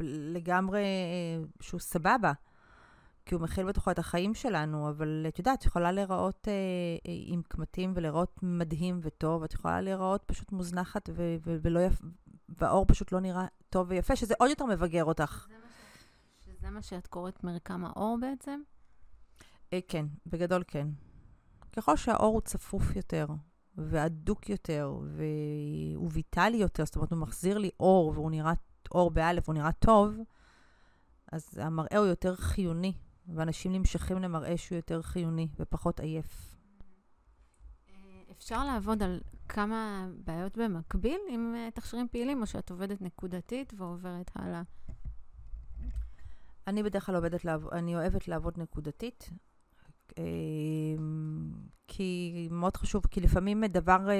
לגמרי 0.00 0.80
אה, 0.80 1.44
שהוא 1.60 1.80
סבבה, 1.80 2.32
כי 3.26 3.34
הוא 3.34 3.42
מכיל 3.42 3.66
בתוכו 3.66 3.90
את 3.90 3.98
החיים 3.98 4.34
שלנו, 4.34 4.88
אבל 4.88 5.24
את 5.28 5.38
יודעת, 5.38 5.58
את 5.58 5.64
יכולה 5.64 5.92
להיראות 5.92 6.48
אה, 6.48 6.52
עם 7.26 7.42
קמטים 7.48 7.92
ולהיראות 7.96 8.38
מדהים 8.42 9.00
וטוב, 9.02 9.42
את 9.42 9.54
יכולה 9.54 9.80
להיראות 9.80 10.22
פשוט 10.26 10.52
מוזנחת 10.52 11.10
ו- 11.12 11.36
ו- 11.46 11.56
ולא 11.62 11.80
יפ... 11.80 12.00
והאור 12.48 12.84
פשוט 12.88 13.12
לא 13.12 13.20
נראה 13.20 13.46
טוב 13.70 13.86
ויפה, 13.90 14.16
שזה 14.16 14.34
עוד 14.38 14.50
יותר 14.50 14.64
מבגר 14.64 15.04
אותך. 15.04 15.46
זה 15.48 15.54
זה 16.66 16.70
מה 16.70 16.82
שאת 16.82 17.06
קוראת 17.06 17.44
מרקם 17.44 17.84
האור 17.84 18.18
בעצם? 18.20 18.60
אה, 19.72 19.78
כן, 19.88 20.06
בגדול 20.26 20.62
כן. 20.66 20.88
ככל 21.72 21.96
שהאור 21.96 22.34
הוא 22.34 22.40
צפוף 22.40 22.96
יותר, 22.96 23.26
והדוק 23.76 24.48
יותר, 24.48 24.98
והוא 25.02 26.10
ויטלי 26.12 26.56
יותר, 26.56 26.84
זאת 26.84 26.96
אומרת, 26.96 27.10
הוא 27.10 27.18
מחזיר 27.18 27.58
לי 27.58 27.70
אור, 27.80 28.12
והוא 28.14 28.30
נראה, 28.30 28.52
אור 28.90 29.10
באלף, 29.10 29.48
הוא 29.48 29.54
נראה 29.54 29.72
טוב, 29.72 30.14
אז 31.32 31.58
המראה 31.58 31.98
הוא 31.98 32.06
יותר 32.06 32.36
חיוני, 32.36 32.92
ואנשים 33.34 33.72
נמשכים 33.72 34.18
למראה 34.18 34.56
שהוא 34.56 34.76
יותר 34.76 35.02
חיוני 35.02 35.48
ופחות 35.58 36.00
עייף. 36.00 36.56
אה, 37.88 37.94
אפשר 38.30 38.64
לעבוד 38.64 39.02
על 39.02 39.20
כמה 39.48 40.08
בעיות 40.24 40.56
במקביל 40.56 41.20
עם 41.30 41.54
אה, 41.56 41.68
תכשירים 41.74 42.08
פעילים, 42.08 42.40
או 42.40 42.46
שאת 42.46 42.70
עובדת 42.70 43.02
נקודתית 43.02 43.72
ועוברת 43.76 44.30
הלאה? 44.34 44.62
אני 46.66 46.82
בדרך 46.82 47.06
כלל 47.06 47.14
עובדת, 47.14 47.44
לעב... 47.44 47.68
אני 47.72 47.96
אוהבת 47.96 48.28
לעבוד 48.28 48.54
נקודתית, 48.58 49.30
אמ, 50.18 51.52
כי 51.88 52.48
מאוד 52.50 52.76
חשוב, 52.76 53.06
כי 53.10 53.20
לפעמים 53.20 53.64
דבר 53.64 54.10
אה, 54.10 54.14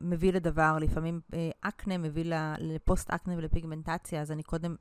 מביא 0.00 0.32
לדבר, 0.32 0.78
לפעמים 0.80 1.20
אה, 1.34 1.50
אקנה 1.60 1.98
מביא 1.98 2.24
לפוסט 2.58 3.10
אקנה 3.10 3.34
ולפיגמנטציה, 3.36 4.20
אז 4.20 4.32
אני 4.32 4.42
קודם, 4.42 4.76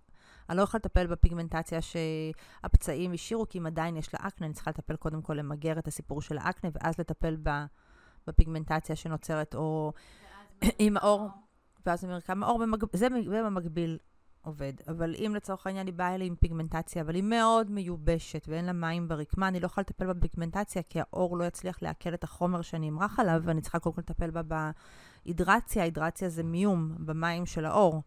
אני 0.50 0.58
לא 0.58 0.64
יכולה 0.64 0.82
לטפל 0.86 1.08
בפיגמנטציה 1.08 1.80
שהפצעים 1.82 3.14
השאירו, 3.14 3.50
כי 3.50 3.60
אם 3.60 3.66
עדיין 3.66 3.98
יש 3.98 4.14
לה 4.14 4.20
אקנה, 4.28 4.48
אני 4.48 4.54
צריכה 4.54 4.72
לטפל 4.72 4.96
קודם 4.96 5.22
כל 5.22 5.34
למגר 5.34 5.80
את 5.80 5.88
הסיפור 5.88 6.22
של 6.22 6.38
האקנה, 6.38 6.70
ואז 6.74 7.00
לטפל 7.00 7.38
בפיגמנטציה 8.28 8.96
שנוצרת, 8.96 9.56
או 9.56 9.94
עם 10.80 10.98
האור, 10.98 11.30
ואז 11.86 12.06
במרקם 12.06 12.44
האור. 12.44 12.64
זה 12.94 13.08
במקביל. 13.46 13.98
עובד. 14.42 14.74
אבל 14.88 15.16
אם 15.16 15.34
לצורך 15.36 15.68
העניין 15.68 15.88
היא 15.88 15.94
באה 15.94 16.16
אליי 16.16 16.28
עם 16.28 16.36
פיגמנטציה, 16.36 17.02
אבל 17.02 17.16
היא 17.16 17.24
מאוד 17.24 17.72
מיובשת 17.72 18.46
ואין 18.48 18.66
לה 18.66 18.74
מים 18.74 19.08
ברקמה, 19.08 19.48
אני 19.48 19.60
לא 19.60 19.66
יכולה 19.66 19.86
לטפל 19.90 20.14
בפיגמנטציה, 20.14 20.84
כי 20.84 21.00
האור 21.00 21.38
לא 21.38 21.44
יצליח 21.44 21.82
לעכל 21.82 22.14
את 22.14 22.24
החומר 22.24 22.62
שאני 22.62 22.90
אמרח 22.90 23.20
עליו, 23.20 23.42
ואני 23.44 23.62
צריכה 23.62 23.80
קודם 23.80 23.96
כל 23.96 24.02
לטפל 24.02 24.32
בה 24.32 24.42
בהידרציה. 25.26 25.84
הידרציה 25.84 26.30
זה 26.30 26.44
מיום 26.44 26.96
במים 27.00 27.46
של 27.46 27.66
האור. 27.66 28.02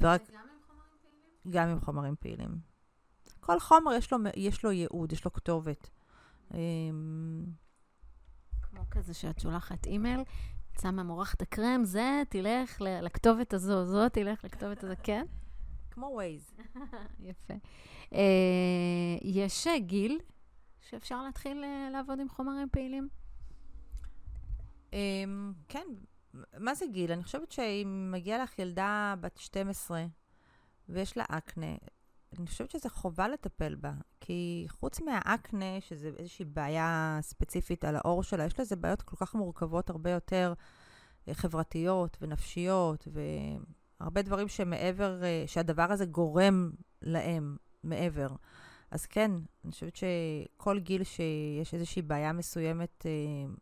ורק... 0.00 0.22
גם 0.30 0.38
עם 0.38 0.60
חומרים 0.66 0.96
פעילים? 1.02 1.50
גם 1.50 1.68
עם 1.68 1.80
חומרים 1.80 2.16
פעילים. 2.20 2.58
כל 3.40 3.60
חומר 3.60 3.92
יש 3.92 4.12
לו, 4.12 4.18
יש 4.36 4.64
לו 4.64 4.72
ייעוד, 4.72 5.12
יש 5.12 5.24
לו 5.24 5.32
כתובת. 5.32 5.90
אמ, 6.54 7.44
כמו 8.62 8.80
כזה 8.90 9.14
שאת 9.14 9.40
שולחת 9.40 9.86
אימייל, 9.86 10.20
שמה 10.82 11.02
מורחת 11.02 11.42
הקרם, 11.42 11.84
זה 11.84 12.22
תלך 12.28 12.80
לכתובת 12.80 13.54
הזו, 13.54 13.86
זו 13.86 14.08
תלך 14.08 14.44
לכתובת 14.44 14.84
הזו, 14.84 14.94
כן? 15.02 15.26
כמו 15.90 16.06
ווייז. 16.06 16.50
יפה. 17.28 17.54
Uh, 18.10 18.16
יש 19.22 19.66
גיל 19.78 20.20
שאפשר 20.80 21.22
להתחיל 21.22 21.64
uh, 21.64 21.92
לעבוד 21.92 22.20
עם 22.20 22.28
חומרים 22.28 22.68
פעילים? 22.72 23.08
Um, 24.90 24.94
כן. 25.68 25.86
מה 26.58 26.74
זה 26.74 26.84
גיל? 26.92 27.12
אני 27.12 27.24
חושבת 27.24 27.52
שאם 27.52 28.08
מגיעה 28.12 28.42
לך 28.42 28.58
ילדה 28.58 29.14
בת 29.20 29.36
12 29.36 30.04
ויש 30.88 31.16
לה 31.16 31.24
אקנה, 31.28 31.76
אני 32.38 32.46
חושבת 32.46 32.70
שזה 32.70 32.90
חובה 32.90 33.28
לטפל 33.28 33.74
בה. 33.74 33.92
כי 34.20 34.66
חוץ 34.68 35.00
מהאקנה, 35.00 35.80
שזה 35.80 36.10
איזושהי 36.18 36.44
בעיה 36.44 37.18
ספציפית 37.20 37.84
על 37.84 37.96
העור 37.96 38.22
שלה, 38.22 38.44
יש 38.44 38.60
לזה 38.60 38.76
בעיות 38.76 39.02
כל 39.02 39.16
כך 39.16 39.34
מורכבות 39.34 39.90
הרבה 39.90 40.10
יותר. 40.10 40.54
חברתיות 41.32 42.16
ונפשיות, 42.20 43.08
והרבה 44.00 44.22
דברים 44.22 44.48
שמעבר, 44.48 45.24
אה, 45.24 45.44
שהדבר 45.46 45.82
הזה 45.92 46.04
גורם 46.04 46.70
להם 47.02 47.56
מעבר. 47.84 48.28
אז 48.90 49.06
כן, 49.06 49.30
אני 49.64 49.72
חושבת 49.72 49.96
שכל 49.96 50.78
גיל 50.78 51.04
שיש 51.04 51.74
איזושהי 51.74 52.02
בעיה 52.02 52.32
מסוימת 52.32 53.06
אה, 53.06 53.52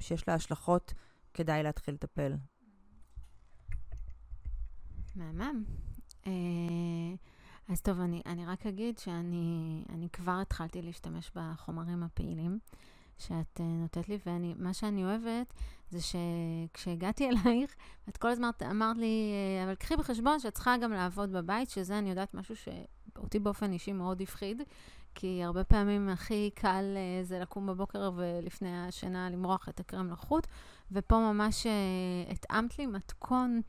שיש 0.00 0.28
לה 0.28 0.34
השלכות, 0.34 0.94
כדאי 1.34 1.62
להתחיל 1.62 1.94
לטפל. 1.94 2.34
מהמם. 5.16 5.64
אה, 6.26 6.32
אז 7.68 7.80
טוב, 7.80 8.00
אני, 8.00 8.22
אני 8.26 8.46
רק 8.46 8.66
אגיד 8.66 8.98
שאני 8.98 9.84
אני 9.88 10.08
כבר 10.10 10.38
התחלתי 10.42 10.82
להשתמש 10.82 11.30
בחומרים 11.34 12.02
הפעילים 12.02 12.58
שאת 13.18 13.60
uh, 13.60 13.62
נותנת 13.62 14.08
לי, 14.08 14.18
ומה 14.26 14.74
שאני 14.74 15.04
אוהבת 15.04 15.52
זה 15.90 15.98
שכשהגעתי 16.00 17.28
אלייך, 17.30 17.74
את 18.08 18.16
כל 18.16 18.28
הזמן 18.28 18.50
אמרת 18.70 18.96
לי, 18.96 19.32
אה, 19.58 19.64
אבל 19.64 19.74
קחי 19.74 19.96
בחשבון 19.96 20.40
שאת 20.40 20.54
צריכה 20.54 20.76
גם 20.76 20.92
לעבוד 20.92 21.32
בבית, 21.32 21.70
שזה 21.70 21.98
אני 21.98 22.10
יודעת 22.10 22.34
משהו 22.34 22.54
שאותי 22.56 23.38
באופן 23.38 23.72
אישי 23.72 23.92
מאוד 23.92 24.20
הפחיד, 24.20 24.62
כי 25.14 25.44
הרבה 25.44 25.64
פעמים 25.64 26.08
הכי 26.08 26.50
קל 26.54 26.84
uh, 26.94 27.26
זה 27.26 27.38
לקום 27.38 27.66
בבוקר 27.66 28.10
ולפני 28.16 28.86
השינה 28.86 29.30
למרוח 29.30 29.68
את 29.68 29.80
הקרם 29.80 30.10
לחוט, 30.10 30.46
ופה 30.92 31.18
ממש 31.18 31.66
התאמת 32.30 32.78
לי 32.78 32.86
מתכון 32.86 33.60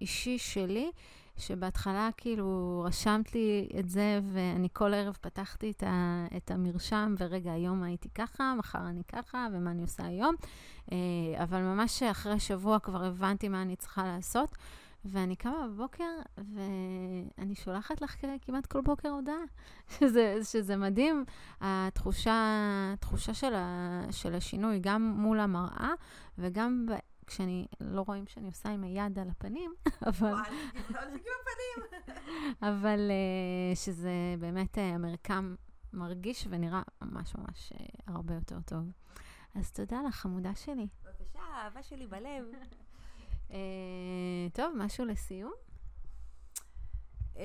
אישי 0.00 0.38
שלי. 0.38 0.90
שבהתחלה 1.36 2.08
כאילו 2.16 2.82
רשמת 2.86 3.34
לי 3.34 3.68
את 3.78 3.88
זה, 3.88 4.20
ואני 4.32 4.68
כל 4.72 4.94
ערב 4.94 5.16
פתחתי 5.20 5.70
את, 5.70 5.82
ה, 5.82 6.26
את 6.36 6.50
המרשם, 6.50 7.14
ורגע, 7.18 7.52
היום 7.52 7.82
הייתי 7.82 8.08
ככה, 8.08 8.54
מחר 8.58 8.86
אני 8.88 9.02
ככה, 9.08 9.46
ומה 9.52 9.70
אני 9.70 9.82
עושה 9.82 10.06
היום. 10.06 10.34
אה, 10.92 10.96
אבל 11.42 11.60
ממש 11.60 12.02
אחרי 12.02 12.40
שבוע 12.40 12.78
כבר 12.78 13.04
הבנתי 13.04 13.48
מה 13.48 13.62
אני 13.62 13.76
צריכה 13.76 14.06
לעשות. 14.06 14.56
ואני 15.04 15.36
קמה 15.36 15.68
בבוקר, 15.68 16.10
ואני 16.38 17.54
שולחת 17.54 18.00
לך 18.00 18.16
כמעט 18.42 18.66
כל 18.66 18.80
בוקר 18.80 19.08
הודעה, 19.08 19.42
שזה, 19.98 20.38
שזה 20.42 20.76
מדהים, 20.76 21.24
התחושה, 21.60 22.34
התחושה 22.92 23.34
של, 23.34 23.54
ה, 23.54 24.00
של 24.10 24.34
השינוי, 24.34 24.78
גם 24.80 25.14
מול 25.18 25.40
המראה 25.40 25.92
וגם 26.38 26.86
כשאני, 27.26 27.66
לא 27.80 28.04
רואים 28.06 28.26
שאני 28.26 28.46
עושה 28.46 28.68
עם 28.68 28.84
היד 28.84 29.18
על 29.18 29.28
הפנים, 29.30 29.74
אבל... 30.08 30.34
אבל 32.68 33.10
uh, 33.10 33.76
שזה 33.76 34.34
באמת 34.38 34.78
uh, 34.78 34.80
המרקם 34.80 35.54
מרגיש 35.92 36.46
ונראה 36.50 36.82
ממש 37.02 37.34
ממש 37.34 37.72
uh, 37.72 38.02
הרבה 38.06 38.34
יותר 38.34 38.60
טוב. 38.60 38.84
אז 39.54 39.72
תודה 39.72 40.02
לך, 40.08 40.14
חמודה 40.14 40.54
שלי. 40.54 40.86
בבקשה, 41.04 41.40
אהבה 41.54 41.82
שלי 41.82 42.06
בלב. 42.06 42.44
טוב, 44.52 44.74
משהו 44.76 45.04
לסיום? 45.04 45.52
Um, 47.34 47.38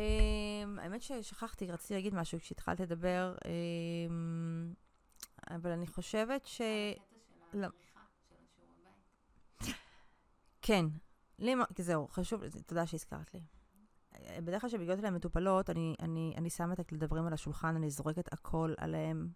האמת 0.78 1.02
ששכחתי, 1.02 1.72
רציתי 1.72 1.94
להגיד 1.94 2.16
משהו 2.16 2.40
כשהתחלת 2.40 2.80
לדבר, 2.80 3.36
um, 3.42 3.48
אבל 5.50 5.72
אני 5.72 5.88
חושבת 5.88 6.46
ש... 6.46 6.62
כן. 10.70 10.86
לי, 11.40 11.56
זהו, 11.78 12.08
חשוב, 12.08 12.42
תודה 12.66 12.86
שהזכרת 12.86 13.34
לי. 13.34 13.42
בדרך 14.42 14.62
כלל 14.62 14.70
כשמגיעות 14.70 15.00
אליהן 15.00 15.14
מטופלות, 15.14 15.70
אני, 15.70 15.96
אני, 16.00 16.34
אני 16.38 16.50
שמה 16.50 16.74
את 16.74 16.80
הדברים 16.94 17.26
על 17.26 17.34
השולחן, 17.34 17.76
אני 17.76 17.90
זורקת 17.90 18.34
הכל 18.34 18.74
עליהם. 18.78 19.30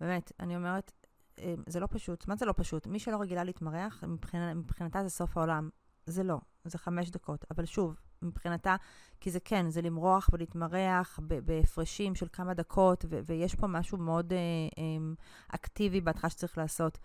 באמת, 0.00 0.32
אני 0.40 0.56
אומרת, 0.56 0.92
אה, 1.38 1.54
זה 1.66 1.80
לא 1.80 1.86
פשוט. 1.90 2.28
מה 2.28 2.36
זה 2.36 2.46
לא 2.46 2.54
פשוט? 2.56 2.86
מי 2.86 2.98
שלא 2.98 3.20
רגילה 3.20 3.44
להתמרח, 3.44 4.04
מבחינת, 4.04 4.56
מבחינתה 4.56 5.02
זה 5.02 5.10
סוף 5.10 5.36
העולם. 5.36 5.68
זה 6.06 6.22
לא, 6.22 6.38
זה 6.64 6.78
חמש 6.78 7.10
דקות. 7.10 7.44
אבל 7.50 7.64
שוב, 7.64 8.00
מבחינתה, 8.22 8.76
כי 9.20 9.30
זה 9.30 9.40
כן, 9.40 9.70
זה 9.70 9.82
למרוח 9.82 10.30
ולהתמרח 10.32 11.18
בהפרשים 11.44 12.14
של 12.14 12.26
כמה 12.32 12.54
דקות, 12.54 13.04
ויש 13.26 13.54
פה 13.54 13.66
משהו 13.66 13.98
מאוד 13.98 14.32
אה, 14.32 14.38
אה, 14.78 15.14
אקטיבי 15.48 16.00
בהתחלה 16.00 16.30
שצריך 16.30 16.58
לעשות. 16.58 16.98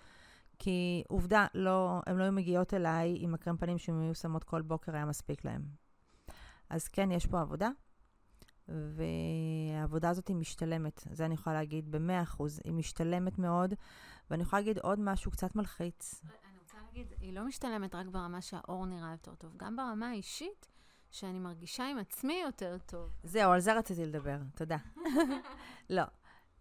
כי 0.63 1.03
עובדה, 1.07 1.47
לא, 1.53 2.01
הן 2.07 2.17
לא 2.17 2.23
היו 2.23 2.31
מגיעות 2.31 2.73
אליי 2.73 3.17
עם 3.19 3.33
הקרם 3.33 3.57
פנים 3.57 3.77
שהן 3.77 4.01
היו 4.01 4.15
שמות 4.15 4.43
כל 4.43 4.61
בוקר, 4.61 4.95
היה 4.95 5.05
מספיק 5.05 5.45
להן. 5.45 5.61
אז 6.69 6.87
כן, 6.87 7.11
יש 7.11 7.25
פה 7.25 7.41
עבודה, 7.41 7.69
והעבודה 8.67 10.09
הזאת 10.09 10.27
היא 10.27 10.35
משתלמת. 10.35 11.07
זה 11.11 11.25
אני 11.25 11.33
יכולה 11.33 11.55
להגיד 11.55 11.91
ב-100%. 11.91 12.43
היא 12.63 12.73
משתלמת 12.73 13.39
מאוד, 13.39 13.73
ואני 14.29 14.43
יכולה 14.43 14.59
להגיד 14.59 14.77
עוד 14.77 14.99
משהו 14.99 15.31
קצת 15.31 15.55
מלחיץ. 15.55 16.21
אני 16.23 16.59
רוצה 16.59 16.77
להגיד, 16.85 17.13
היא 17.19 17.33
לא 17.33 17.45
משתלמת 17.45 17.95
רק 17.95 18.07
ברמה 18.07 18.41
שהאור 18.41 18.85
נראה 18.85 19.11
יותר 19.11 19.35
טוב, 19.35 19.53
גם 19.57 19.75
ברמה 19.75 20.09
האישית, 20.09 20.67
שאני 21.11 21.39
מרגישה 21.39 21.87
עם 21.87 21.97
עצמי 21.97 22.41
יותר 22.45 22.77
טוב. 22.85 23.09
זהו, 23.23 23.51
על 23.51 23.59
זה 23.59 23.73
רציתי 23.73 24.05
לדבר, 24.05 24.37
תודה. 24.55 24.77
לא. 25.89 26.03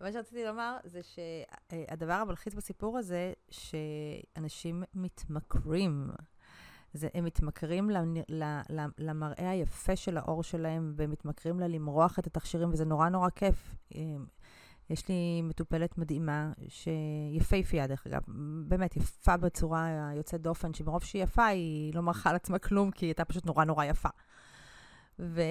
מה 0.01 0.13
שרציתי 0.13 0.45
לומר 0.45 0.77
זה 0.85 1.01
שהדבר 1.03 2.13
המלחיץ 2.13 2.55
בסיפור 2.55 2.99
הזה, 2.99 3.33
שאנשים 3.51 4.83
מתמכרים. 4.95 6.11
זה, 6.93 7.09
הם 7.15 7.25
מתמכרים 7.25 7.91
למראה 8.99 9.51
היפה 9.51 9.97
של 9.97 10.17
האור 10.17 10.43
שלהם, 10.43 10.93
והם 10.97 11.11
מתמכרים 11.11 11.61
לה 11.61 11.69
למרוח 11.69 12.19
את 12.19 12.27
התכשירים, 12.27 12.69
וזה 12.73 12.85
נורא 12.85 13.09
נורא 13.09 13.31
כיף. 13.31 13.75
יש 14.91 15.09
לי 15.09 15.43
מטופלת 15.43 15.99
מדהימה, 15.99 16.53
שיפהפייה 16.69 17.87
דרך 17.87 18.07
אגב, 18.07 18.21
באמת 18.69 18.97
יפה 18.97 19.37
בצורה 19.37 20.11
יוצאת 20.17 20.41
דופן, 20.41 20.75
שמרוב 20.75 21.05
שהיא 21.05 21.23
יפה, 21.23 21.47
היא 21.47 21.95
לא 21.95 22.01
מרחה 22.01 22.31
על 22.31 22.37
עצמה 22.37 22.59
כלום, 22.59 22.91
כי 22.91 23.05
היא 23.05 23.09
הייתה 23.09 23.25
פשוט 23.25 23.47
נורא 23.47 23.65
נורא 23.65 23.85
יפה. 23.85 24.09
ו... 25.20 25.42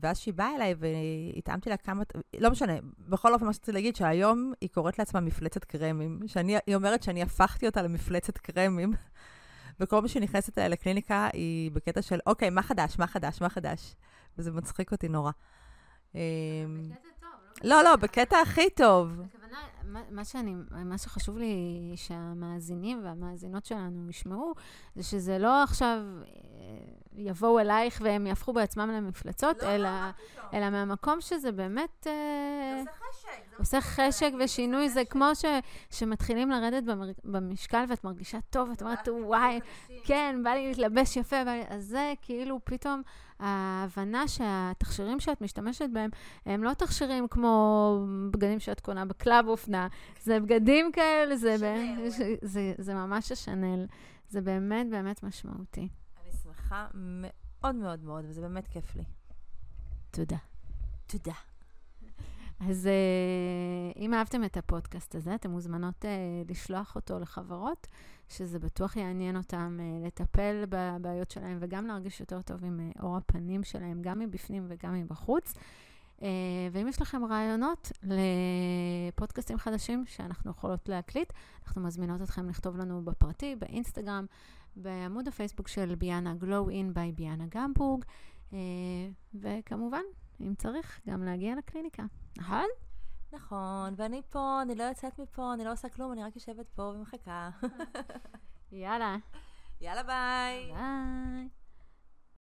ואז 0.00 0.18
שהיא 0.18 0.34
באה 0.34 0.54
אליי 0.56 0.74
והתאמתי 0.78 1.70
לה 1.70 1.76
כמה, 1.76 2.02
לא 2.38 2.50
משנה, 2.50 2.72
בכל 3.08 3.34
אופן 3.34 3.46
מה 3.46 3.52
שרציתי 3.52 3.72
להגיד, 3.72 3.96
שהיום 3.96 4.52
היא 4.60 4.68
קוראת 4.74 4.98
לעצמה 4.98 5.20
מפלצת 5.20 5.64
קרמים, 5.64 6.20
שאני, 6.26 6.56
היא 6.66 6.74
אומרת 6.74 7.02
שאני 7.02 7.22
הפכתי 7.22 7.66
אותה 7.66 7.82
למפלצת 7.82 8.38
קרמים, 8.38 8.92
וכל 9.80 10.02
מי 10.02 10.08
שנכנסת 10.08 10.58
אליי 10.58 10.68
לקליניקה 10.68 11.28
היא 11.32 11.70
בקטע 11.70 12.02
של, 12.02 12.18
אוקיי, 12.26 12.50
מה 12.50 12.62
חדש, 12.62 12.98
מה 12.98 13.06
חדש, 13.06 13.40
מה 13.40 13.48
חדש, 13.48 13.94
וזה 14.38 14.52
מצחיק 14.52 14.92
אותי 14.92 15.08
נורא. 15.08 15.30
אמ, 16.14 16.20
לא, 17.64 17.82
לא, 17.82 17.96
בקטע 17.96 18.36
הכי 18.40 18.70
טוב. 18.70 19.20
הכוונה, 19.20 19.58
מה, 20.10 20.24
שאני, 20.24 20.54
מה 20.70 20.98
שחשוב 20.98 21.38
לי 21.38 21.92
שהמאזינים 21.96 23.00
והמאזינות 23.04 23.64
שלנו 23.64 24.10
ישמעו, 24.10 24.54
זה 24.94 25.02
שזה 25.02 25.38
לא 25.38 25.62
עכשיו 25.62 25.98
אה, 26.26 26.28
יבואו 27.20 27.58
אלייך 27.58 28.00
והם 28.04 28.26
יהפכו 28.26 28.52
בעצמם 28.52 28.90
למפלצות, 28.90 29.62
לא, 29.62 29.68
אלא, 29.68 29.88
לא, 29.88 30.58
אלא 30.58 30.70
מהמקום 30.70 31.20
שזה 31.20 31.52
באמת... 31.52 32.06
אה, 32.06 32.82
זה 32.84 32.90
עושה 32.90 32.90
חשק. 32.92 33.50
זה 33.50 33.56
עושה 33.58 33.80
חשק 33.80 34.30
ושינוי, 34.38 34.88
זה 34.88 35.04
כמו 35.04 35.34
ש, 35.34 35.44
שמתחילים 35.90 36.50
לרדת 36.50 36.82
במר, 36.84 37.10
במשקל 37.24 37.84
ואת 37.88 38.04
מרגישה 38.04 38.38
טוב, 38.50 38.68
ואת 38.68 38.82
אומרת, 38.82 39.08
וואי, 39.08 39.60
כן, 40.04 40.40
בא 40.44 40.50
לי 40.50 40.68
להתלבש 40.68 41.16
יפה, 41.16 41.36
אז 41.68 41.84
זה 41.84 42.12
כאילו 42.22 42.60
פתאום 42.64 43.02
ההבנה 43.40 44.28
שהתכשירים 44.28 45.20
שאת 45.20 45.40
משתמשת 45.40 45.88
בהם, 45.92 46.10
הם 46.46 46.64
לא 46.64 46.74
תכשירים 46.74 47.28
כמו 47.28 48.06
בגדים 48.30 48.60
שאת 48.60 48.80
קונה 48.80 49.04
בקלאב 49.04 49.48
אופנה, 49.48 49.88
זה 50.22 50.40
בגדים 50.40 50.92
כאלה, 50.92 51.36
זה, 51.36 51.56
זה, 51.56 52.34
זה, 52.42 52.72
זה 52.78 52.94
ממש 52.94 53.32
השנל. 53.32 53.86
זה 54.30 54.40
באמת 54.40 54.90
באמת 54.90 55.22
משמעותי. 55.22 55.88
שמחה 56.70 56.86
מאוד 56.94 57.74
מאוד 57.74 58.04
מאוד, 58.04 58.24
וזה 58.28 58.40
באמת 58.40 58.66
כיף 58.68 58.96
לי. 58.96 59.04
תודה. 60.10 60.36
תודה. 61.06 61.32
אז 62.60 62.88
uh, 62.88 63.98
אם 63.98 64.14
אהבתם 64.14 64.44
את 64.44 64.56
הפודקאסט 64.56 65.14
הזה, 65.14 65.34
אתם 65.34 65.50
מוזמנות 65.50 66.04
uh, 66.04 66.50
לשלוח 66.50 66.96
אותו 66.96 67.18
לחברות, 67.18 67.86
שזה 68.28 68.58
בטוח 68.58 68.96
יעניין 68.96 69.36
אותם 69.36 69.78
uh, 69.80 70.06
לטפל 70.06 70.64
בבעיות 70.68 71.30
שלהם 71.30 71.58
וגם 71.60 71.86
להרגיש 71.86 72.20
יותר 72.20 72.42
טוב 72.42 72.64
עם 72.64 72.90
אור 73.02 73.16
הפנים 73.16 73.64
שלהם, 73.64 74.02
גם 74.02 74.18
מבפנים 74.18 74.66
וגם 74.68 74.94
מבחוץ. 74.94 75.54
ואם 76.72 76.88
יש 76.88 77.02
לכם 77.02 77.24
רעיונות 77.24 77.92
לפודקאסטים 78.02 79.58
חדשים 79.58 80.04
שאנחנו 80.06 80.50
יכולות 80.50 80.88
להקליט, 80.88 81.32
אנחנו 81.66 81.82
מזמינות 81.82 82.22
אתכם 82.22 82.48
לכתוב 82.48 82.76
לנו 82.76 83.04
בפרטי, 83.04 83.56
באינסטגרם, 83.56 84.26
בעמוד 84.76 85.28
הפייסבוק 85.28 85.68
של 85.68 85.94
ביאנה 85.94 86.34
Glow 86.40 86.68
In 86.68 86.96
by 86.96 87.14
ביאנה 87.14 87.44
גמבורג, 87.48 88.04
אה, 88.52 88.58
וכמובן, 89.34 90.02
אם 90.40 90.54
צריך, 90.58 91.00
גם 91.08 91.22
להגיע 91.22 91.54
לקליניקה, 91.56 92.02
נכון? 92.38 92.66
נכון, 93.32 93.94
ואני 93.96 94.22
פה, 94.30 94.62
אני 94.62 94.74
לא 94.74 94.82
יוצאת 94.82 95.18
מפה, 95.18 95.54
אני 95.54 95.64
לא 95.64 95.72
עושה 95.72 95.88
כלום, 95.88 96.12
אני 96.12 96.24
רק 96.24 96.34
יושבת 96.34 96.68
פה 96.68 96.82
ומחכה. 96.82 97.50
יאללה. 98.72 99.16
יאללה 99.80 100.02
ביי. 100.02 100.72
ביי. 100.72 101.59